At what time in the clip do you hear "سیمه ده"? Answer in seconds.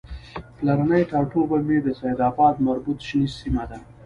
3.41-3.77